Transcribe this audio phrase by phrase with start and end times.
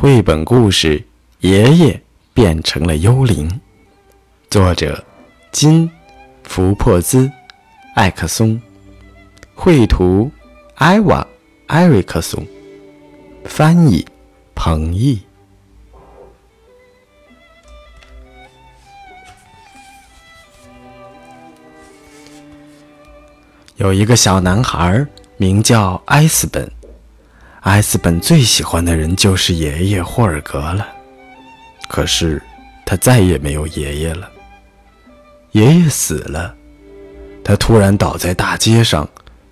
[0.00, 0.96] 绘本故事
[1.40, 2.00] 《爷爷
[2.32, 3.50] 变成了幽灵》，
[4.48, 5.04] 作者
[5.50, 5.88] 金·
[6.44, 7.28] 福珀兹、
[7.96, 8.62] 艾克松，
[9.56, 10.30] 绘图
[10.76, 11.20] 艾娃·
[11.66, 12.46] 艾瑞克松，
[13.42, 14.06] 翻译
[14.54, 15.20] 彭毅。
[23.74, 25.04] 有一个小男孩，
[25.38, 26.77] 名叫埃斯本。
[27.68, 30.88] 埃斯本最喜欢的人就是爷爷霍尔格了，
[31.86, 32.42] 可是
[32.86, 34.26] 他再也没有爷爷了。
[35.52, 36.54] 爷爷死了，
[37.44, 39.06] 他突然倒在大街上，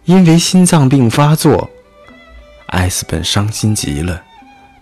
[0.07, 1.69] 因为心脏病发作。
[2.69, 4.23] 埃斯本伤心极了，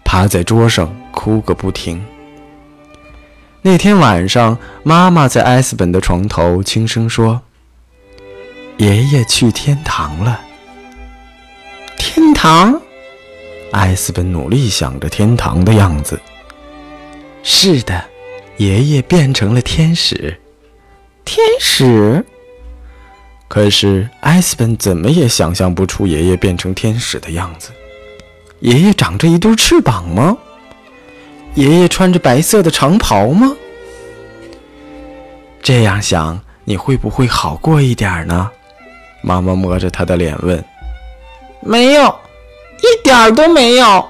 [0.05, 2.01] 趴在桌上哭个不停。
[3.63, 7.43] 那天晚上，妈妈在埃斯本的床头轻声说
[8.79, 10.41] ：“爷爷去天堂了。”
[11.99, 12.81] 天堂。
[13.75, 16.19] 艾斯本努力想着天堂的样子。
[17.43, 18.05] 是的，
[18.57, 20.41] 爷爷变成了天使。
[21.25, 22.25] 天使。
[23.49, 27.71] 可是艾斯本怎么也想象不出爷爷变成天使的样子。
[28.61, 30.37] 爷爷长着一对翅膀吗？
[31.55, 33.55] 爷爷穿着白色的长袍吗？
[35.61, 38.51] 这样想，你会不会好过一点呢？
[39.21, 40.65] 妈妈摸着他的脸问。
[41.61, 42.15] 没有。
[42.81, 44.09] 一点儿都没有。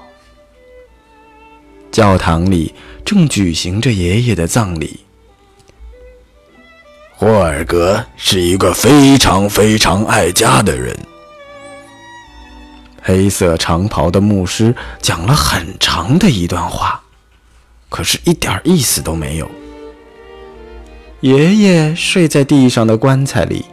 [1.93, 5.01] 教堂里正举行着爷爷的葬礼。
[7.17, 10.97] 霍尔格是一个非常非常爱家的人。
[13.01, 17.01] 黑色长袍的牧师讲了很长的一段话，
[17.89, 19.49] 可是一点意思都没有。
[21.21, 23.65] 爷爷睡在地上的棺材里，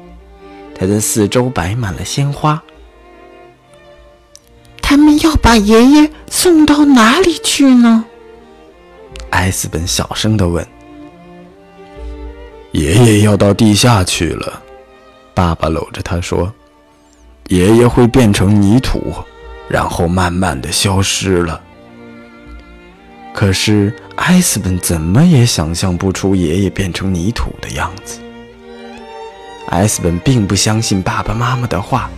[0.78, 2.62] 他的四周摆满了鲜花。
[4.92, 8.04] 他们要把爷爷送到哪里去呢？
[9.30, 10.68] 艾斯本小声地问。
[12.74, 14.62] “爷爷要到地下去了。”
[15.34, 16.54] 爸爸搂着他说
[17.48, 19.14] ，“爷爷会变成泥土，
[19.70, 21.62] 然后慢慢的消失了。”
[23.34, 28.20] 可是艾斯本怎么也想象不出爷爷变成泥土的样子。
[29.70, 32.12] 艾斯本并不相信爸爸妈妈的话。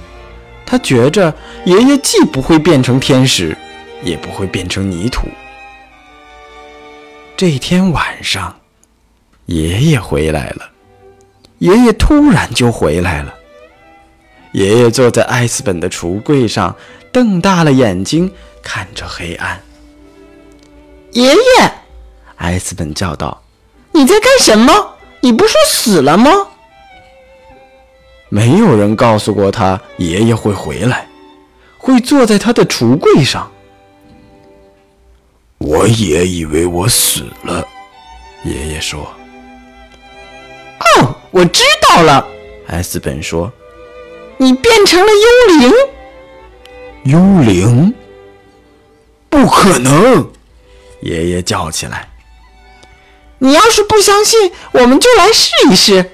[0.66, 1.34] 他觉着
[1.66, 3.56] 爷爷既不会变成天使，
[4.02, 5.28] 也不会变成泥土。
[7.36, 8.56] 这天晚上，
[9.46, 10.70] 爷爷回来了。
[11.60, 13.34] 爷爷突然就回来了。
[14.52, 16.76] 爷爷坐在艾斯本的橱柜上，
[17.12, 18.32] 瞪大了眼睛
[18.62, 19.62] 看着黑暗。
[21.12, 21.74] 爷爷，
[22.36, 23.42] 艾斯本叫道
[23.94, 24.96] ：“你在干什么？
[25.22, 26.32] 你不是死了吗？”
[28.34, 31.08] 没有人告诉过他爷爷会回来，
[31.78, 33.52] 会坐在他的橱柜上。
[35.60, 37.64] 我也以为我死了，
[38.44, 39.02] 爷爷说。
[40.98, 42.28] 哦，我知道了，
[42.66, 43.54] 艾斯本说。
[44.38, 45.72] 你变成了幽灵。
[47.04, 47.94] 幽灵？
[49.30, 50.28] 不可能！
[51.02, 52.10] 爷爷叫起来。
[53.38, 56.10] 你要是不相信，我们就来试一试。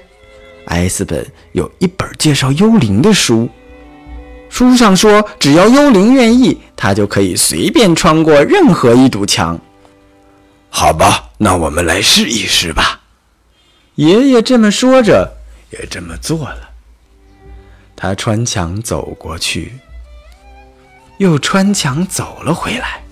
[0.70, 3.48] 艾斯本有一本介绍幽灵的书，
[4.48, 9.58] 书上说，只要幽灵愿意，他就可以随便穿过任何一堵墙。
[10.70, 13.00] 好吧，那我们来试一试吧。
[13.96, 15.32] 爷爷这么说着，
[15.70, 16.70] 也这么做了。
[17.96, 19.72] 他穿墙走过去，
[21.18, 23.02] 又穿墙走了回来。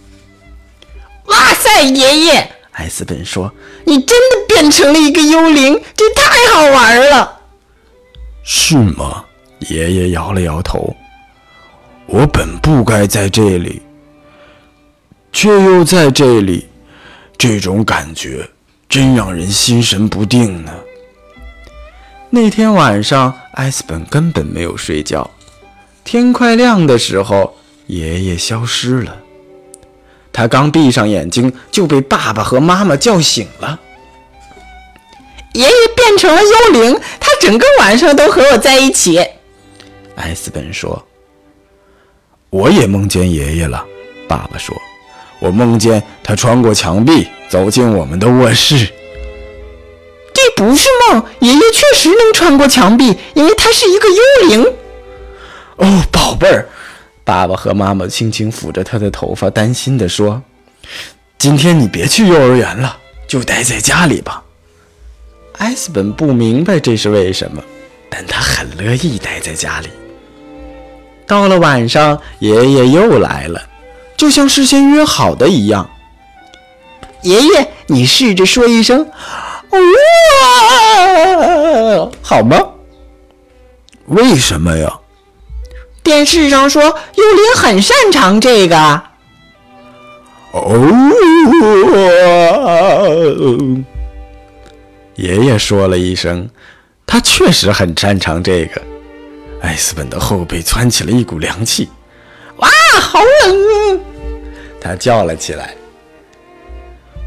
[1.26, 2.52] 哇塞，爷爷！
[2.70, 3.52] 艾斯本说
[3.84, 7.34] ：“你真的变成了一个幽灵，这太好玩了。”
[8.50, 9.22] 是吗？
[9.68, 10.96] 爷爷摇了摇头。
[12.06, 13.82] 我本不该在这里，
[15.30, 16.66] 却又在这里，
[17.36, 18.48] 这种感觉
[18.88, 20.72] 真让人心神不定呢。
[22.30, 25.30] 那天晚上，艾斯本根本没有睡觉。
[26.02, 27.54] 天快亮的时候，
[27.86, 29.14] 爷爷消失了。
[30.32, 33.78] 他刚闭上眼睛，就被爸爸和妈妈叫醒了。
[35.52, 39.18] 爷爷变成了幽灵，他整个晚上都和我在一起。
[40.14, 41.02] 艾斯本说
[42.50, 43.84] ：“我也梦见爷爷了。”
[44.28, 44.76] 爸爸说
[45.40, 48.86] ：“我梦见他穿过墙壁走进我们的卧室。”
[50.34, 54.72] 这不是梦，爷爷确实能穿过墙壁，因为他是一个幽灵。
[55.76, 56.68] 哦，宝贝儿，
[57.24, 60.42] 爸爸和妈妈轻轻抚着他的头发，担心地说
[61.38, 64.42] ：“今天你别去幼儿园了，就待在家里吧。”
[65.58, 67.62] 艾斯本不明白这是为什么，
[68.08, 69.88] 但他很乐意待在家里。
[71.26, 73.60] 到了晚上，爷爷又来了，
[74.16, 75.90] 就像事先约好的一样。
[77.22, 79.04] 爷爷，你试着说一声
[79.70, 79.78] “哇”，
[82.22, 82.56] 好吗？
[84.06, 85.00] 为什么呀？
[86.02, 89.02] 电视上说幽灵很擅长这个。
[90.52, 90.62] 哦，
[95.18, 96.48] 爷爷说了一声，
[97.04, 98.80] 他确实很擅长这个。
[99.60, 101.88] 艾斯本的后背窜起了一股凉气。
[102.58, 102.68] 哇，
[103.00, 104.00] 好冷！
[104.80, 105.74] 他叫了起来。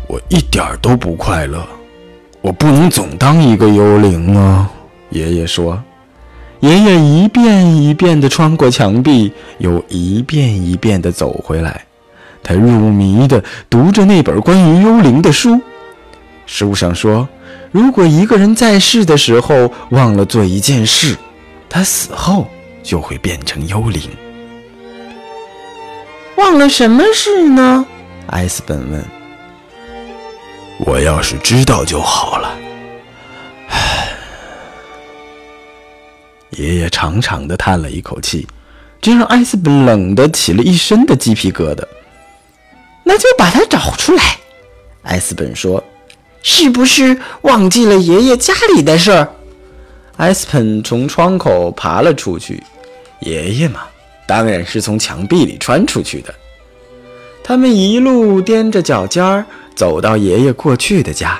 [0.08, 1.68] 我一点都不快乐，
[2.40, 4.72] 我不能总当一个幽灵啊！
[5.10, 5.82] 爷爷说。
[6.62, 11.84] 爷爷一遍一遍地穿过墙壁，又一遍一遍地走回来。
[12.42, 15.60] 他入迷地读着那本关于幽灵的书。
[16.46, 17.28] 书上说，
[17.72, 21.16] 如果一个人在世的时候忘了做一件事，
[21.70, 22.48] 他死后
[22.84, 24.02] 就会变成幽灵。
[26.36, 27.86] 忘了什么事呢？
[28.28, 29.04] 艾斯本问。
[30.80, 32.58] 我要是知道就好了。
[36.50, 38.46] 爷爷长长的叹了一口气，
[39.00, 41.84] 这让艾斯本冷得起了一身的鸡皮疙瘩。
[43.04, 44.38] 那就把它找出来，
[45.04, 45.82] 艾斯本说
[46.44, 49.28] ：“是不是忘记了爷爷家里的事儿？”
[50.18, 52.62] 艾斯本从窗口爬了出去，
[53.22, 53.82] 爷爷嘛，
[54.28, 56.34] 当然是从墙壁里穿出去的。
[57.44, 59.44] 他们一路踮着脚尖儿
[59.76, 61.40] 走到爷爷过去的家，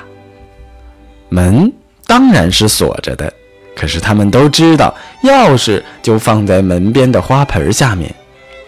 [1.28, 1.72] 门
[2.06, 3.32] 当然是锁着的。
[3.74, 8.14] 可是他们都知道，钥匙就放在门边的花盆下面，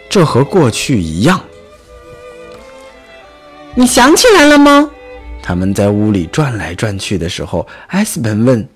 [0.09, 1.39] 这和过去一样。
[3.75, 4.89] 你想起来了吗？
[5.47, 8.67] 他们在屋里转来转去的时候，艾斯本问：“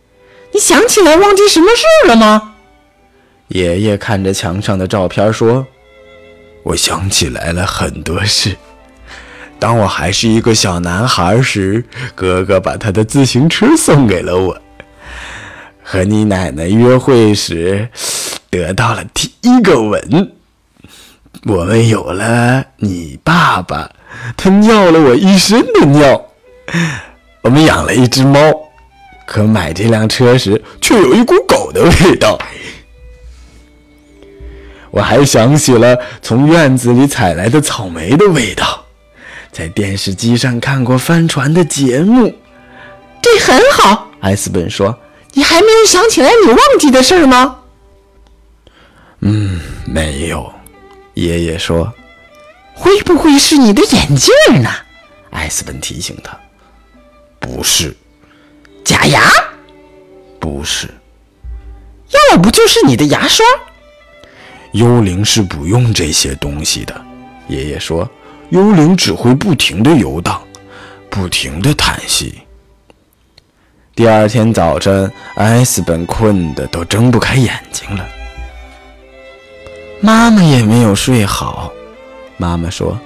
[0.53, 2.53] 你想起来忘记什么事了吗？”
[3.49, 5.65] 爷爷看着墙上的照片说
[6.61, 8.55] ：“我想起来了很多事。
[9.57, 11.83] 当我还是一个小男孩时，
[12.13, 14.61] 哥哥把他的自行车送给了我。”
[15.81, 17.89] 和你奶奶约会时，
[18.51, 20.33] 得到了第一个吻。
[21.45, 23.89] 我们有了你爸爸，
[24.37, 26.28] 他尿了我一身的尿。
[27.41, 28.39] 我们养了一只猫，
[29.25, 32.37] 可买这辆车时却有一股狗的味道。
[34.91, 38.85] 我还想起了从院子里采来的草莓的味道，
[39.51, 42.35] 在电视机上看过帆船的节目。
[43.21, 44.97] 这很好，艾斯本说。
[45.33, 47.59] 你还没有想起来你忘记的事吗？
[49.19, 50.51] 嗯，没有。
[51.13, 51.93] 爷爷说
[52.73, 54.33] ：“会不会是你的眼镜
[54.63, 54.69] 呢？”
[55.29, 56.35] 艾斯本提醒他
[57.39, 57.95] ：“不是。”
[58.83, 59.21] 假牙？
[60.39, 60.87] 不是。
[62.31, 63.45] 要不就是你的牙刷？
[64.73, 67.05] 幽灵是不用这些东西的。
[67.47, 68.09] 爷爷说
[68.49, 70.41] ：“幽灵只会不停的游荡，
[71.09, 72.41] 不停的叹息。”
[73.95, 78.07] 第二天早晨，艾斯本困得都睁不开眼睛了。
[80.01, 81.71] 妈妈也没有睡好。
[82.37, 82.97] 妈妈说：“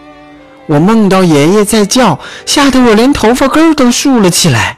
[0.67, 4.77] 我梦到爷爷在叫，吓得我连头发根都竖了起来。”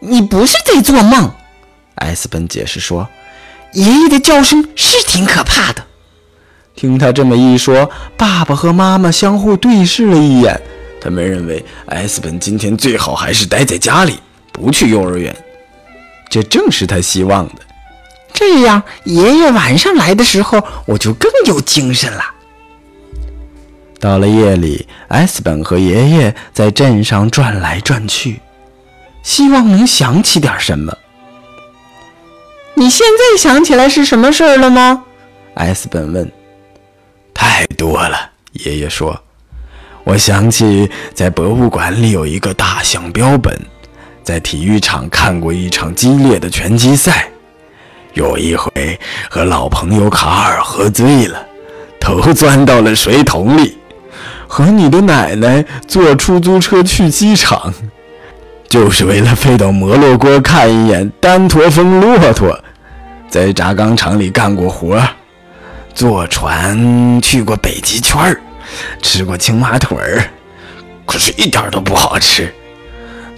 [0.00, 1.30] 你不是在做梦，
[1.96, 3.08] 艾斯本解释说
[3.72, 5.84] ：“爷爷的叫声是挺可怕的。”
[6.76, 10.60] 听他这么一说，爸爸和妈妈相互对视了一眼。
[11.00, 14.18] 他们认为艾斯本今天最好还是待在家里。
[14.52, 15.36] 不去幼儿园，
[16.30, 17.56] 这正是他希望的。
[18.32, 22.24] 这样，爷爷晚上来的时候，我就更有精神了。
[24.06, 28.40] 到了夜里，艾斯本和爷爷在镇上转来转去，
[29.24, 30.96] 希望能想起点什么。
[32.74, 35.02] 你现在想起来是什么事儿了吗？
[35.54, 36.30] 艾斯本问。
[37.34, 39.20] 太多了，爷爷说。
[40.04, 43.60] 我想起在博物馆里有一个大象标本。
[44.22, 47.28] 在体育场看过一场激烈的拳击赛，
[48.14, 51.44] 有一回和老朋友卡尔喝醉了，
[51.98, 53.76] 头钻到了水桶里；
[54.46, 57.72] 和你的奶奶坐出租车去机场，
[58.68, 62.50] 就是为了飞到摩洛哥看一眼丹驼峰骆驼；
[63.28, 65.02] 在轧钢厂里干过活，
[65.94, 68.36] 坐船去过北极圈
[69.02, 70.24] 吃过青蛙腿儿，
[71.04, 72.52] 可是一点都不好吃。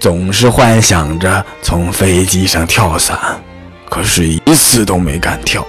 [0.01, 3.19] 总是幻想着从飞机上跳伞，
[3.91, 5.67] 可是一次都没敢跳。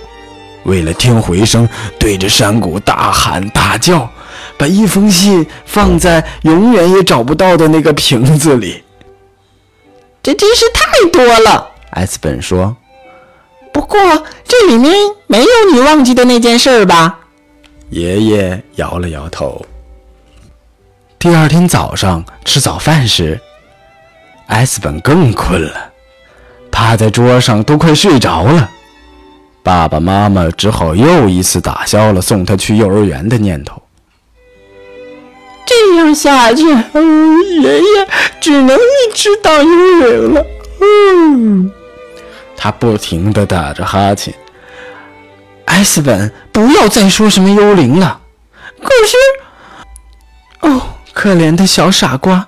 [0.64, 1.68] 为了听回声，
[1.98, 4.08] 对着山谷大喊大叫，
[4.60, 8.84] 把一封信放在永远也找不到的那个瓶子里。
[10.22, 12.76] 这真是太多了，艾斯本说。
[13.72, 13.98] 不过
[14.44, 14.94] 这里面
[15.28, 17.20] 没有你忘记的那件事吧？
[17.90, 19.66] 爷爷摇了摇头。
[21.18, 23.40] 第二天早上吃早饭时，
[24.48, 25.92] 艾斯本更困了，
[26.70, 28.70] 趴在桌上都快睡着了。
[29.64, 33.82] 爸爸妈妈只好又一次打消了送他去幼儿园的念头。
[35.70, 38.08] 这样下去，爷爷
[38.42, 40.44] 只能一直当幽灵了。
[40.82, 41.72] 嗯，
[42.58, 44.34] 他不停的打着哈欠。
[45.66, 48.20] 艾斯本，不要再说什么幽灵了。
[48.82, 49.16] 可是，
[50.62, 50.82] 哦，
[51.14, 52.48] 可怜的小傻瓜！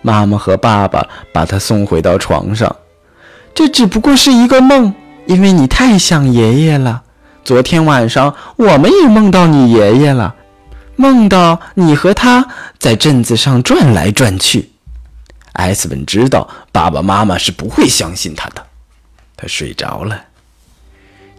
[0.00, 2.76] 妈妈和爸爸把他送回到床上。
[3.52, 4.94] 这只不过是一个梦，
[5.26, 7.02] 因为你太像爷爷了。
[7.44, 10.32] 昨天晚上我们也梦到你爷爷了，
[10.96, 12.46] 梦到你和他
[12.78, 14.70] 在镇子上转来转去。
[15.52, 18.66] 艾斯本知道爸爸妈妈是不会相信他的，
[19.36, 20.20] 他睡着了。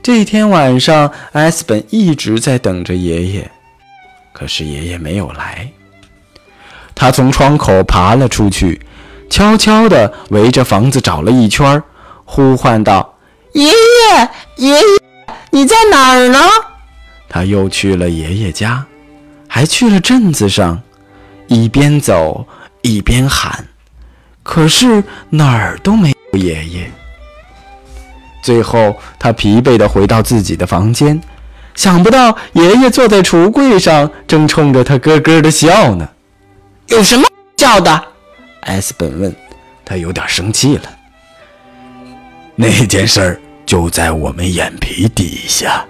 [0.02, 3.52] 这天晚上，艾斯本一直在等着爷爷，
[4.32, 5.70] 可是爷爷没有来。
[6.94, 8.82] 他从窗口爬了出去，
[9.30, 11.84] 悄悄地围着房子找了一圈，
[12.24, 13.18] 呼唤道
[13.54, 14.84] ：“爷爷，爷爷，
[15.50, 16.40] 你在哪儿呢？”
[17.28, 18.86] 他又去了爷爷家，
[19.56, 20.82] 还去了镇子上，
[21.48, 22.46] 一边走
[22.82, 23.66] 一边喊，
[24.44, 26.92] 可是哪儿都没有爷爷。
[28.44, 31.22] 最后，他疲惫地回到自己的房间，
[31.74, 36.06] 想不到爷爷坐在橱柜上，正冲着他咯咯地笑呢。
[36.88, 38.04] 有什么笑的？
[38.60, 39.34] 艾斯本问。
[39.86, 40.90] 他有点生气了。
[42.58, 45.86] 那件事儿就在我们眼皮底下，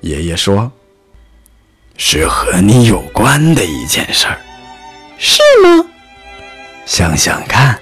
[0.00, 0.72] 爷爷说
[1.96, 4.38] ：“是和你有关的一件事儿。”
[5.18, 5.84] 是吗？
[6.86, 7.78] 想想看，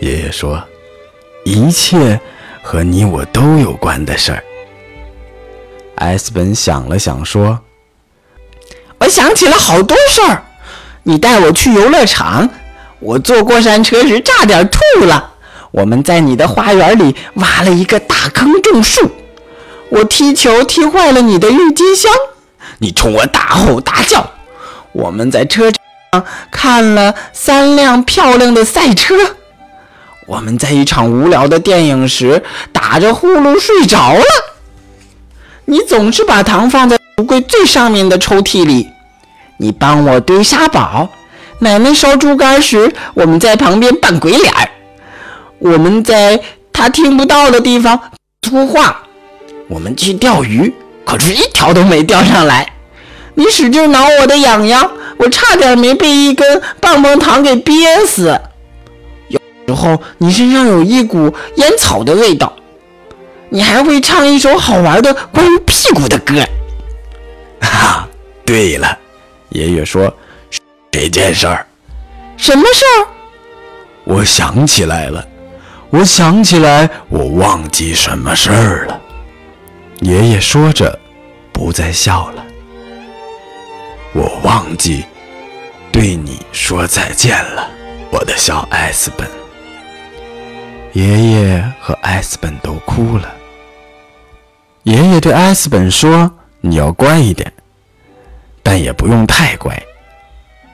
[0.00, 0.62] 爷爷说
[1.44, 2.20] ：“一切。”
[2.60, 4.44] 和你我都有关的事儿。
[5.94, 7.58] 艾斯本想了想，说
[9.00, 10.44] ：“我想起了好多事儿。
[11.02, 12.46] 你带我去游乐场，
[13.00, 15.32] 我坐过山车时差点吐了。
[15.70, 19.10] 我们在你的花园里挖了一个大坑种树。
[19.88, 22.12] 我踢球踢坏了你的郁金香，
[22.78, 24.28] 你冲我大吼大叫。
[24.92, 25.70] 我们在车
[26.12, 29.14] 上看了三辆漂亮的赛车。”
[30.26, 32.42] 我们在一场无聊的电影时
[32.72, 34.24] 打着呼噜睡着了。
[35.64, 38.88] 你总是把糖放在橱柜最上面的抽屉里。
[39.56, 41.08] 你帮我堆沙堡。
[41.60, 44.52] 奶奶烧猪肝时，我们在旁边扮鬼脸。
[45.58, 46.40] 我们在
[46.72, 47.98] 她听不到的地方
[48.42, 49.02] 粗话。
[49.66, 50.72] 我们去钓鱼，
[51.08, 52.70] 可是一条都没钓上来。
[53.34, 58.38] 你使劲挠我的痒痒，我差点没被一根棒棒糖给憋死。
[59.28, 62.52] 有时候，你身上有一股烟草的味道。
[63.48, 66.34] 你还会唱一首好玩的关于屁股的歌。
[67.62, 68.06] 哈，
[68.44, 68.98] 对了，
[69.48, 70.12] 爷爷说
[70.90, 71.66] 这件事儿。
[72.36, 73.08] 什么事儿？
[74.04, 75.26] 我想起来了，
[75.88, 78.97] 我想起来，我忘记什么事儿了。
[80.00, 80.96] 爷爷说着，
[81.52, 82.44] 不再笑了。
[84.12, 85.04] 我忘记
[85.90, 87.68] 对你说再见了，
[88.10, 89.28] 我的小艾斯本。
[90.92, 93.34] 爷爷和艾斯本都哭了。
[94.84, 96.30] 爷爷对艾斯本说
[96.62, 97.52] ：“你要乖一点，
[98.62, 99.80] 但也不用太乖。”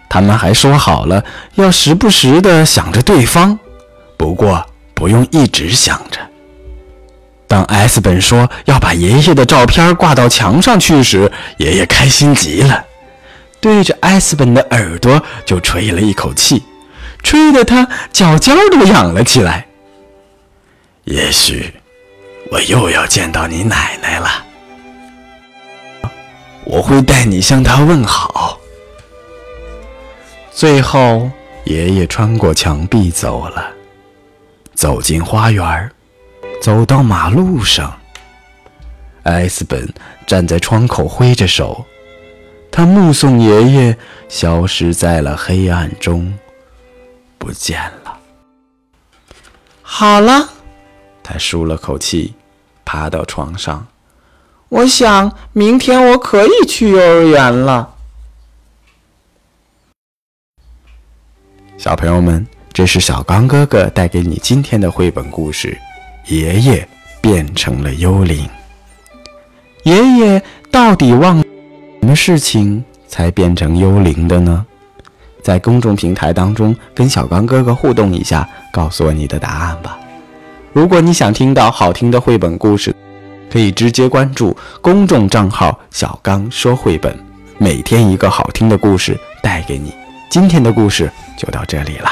[0.09, 3.59] 他们还说好了要时不时的想着对方，
[4.17, 4.65] 不过
[4.95, 6.21] 不用一直想着。
[7.55, 12.85] 当艾斯本说要把爷爷的照片挂到墙上去时，爷爷开心极了，
[13.61, 16.65] 对着艾斯本的耳朵就吹了一口气，
[17.23, 19.65] 吹得他脚尖都痒了起来。
[21.05, 21.73] 也许
[22.51, 24.29] 我又要见到你奶奶了，
[26.65, 28.59] 我会带你向她问好。
[30.51, 31.31] 最后，
[31.67, 33.71] 爷爷穿过墙壁走了，
[34.75, 35.89] 走进花园，
[36.61, 37.99] 走到马路上。
[39.23, 39.93] 艾斯本
[40.27, 41.85] 站在窗口挥着手，
[42.71, 43.97] 他目送爷爷
[44.29, 46.33] 消失在了黑暗中，
[47.39, 48.19] 不见了。
[49.83, 50.49] 好了。
[51.23, 52.35] 他舒了口气，
[52.85, 53.87] 爬到床上。
[54.69, 57.95] 我想明天我可以去幼儿园了。
[61.79, 65.69] 小朋友们，这是小刚哥哥带给你今天的绘本故事
[66.27, 66.89] 《爷爷
[67.21, 68.47] 变成了幽灵》。
[69.83, 71.39] 爷爷到底忘
[72.01, 74.65] 什么事情才变成幽灵的呢？
[75.43, 79.99] 在公众平台当中跟小刚哥哥互动一下，告诉我你的答案吧。
[80.73, 82.95] 如果你想听到好听的绘本故事，
[83.53, 87.15] 可以直接关注公众账号“小刚说绘本”，
[87.59, 89.93] 每天一个好听的故事带给你。
[90.31, 92.11] 今天的故事就到这里了。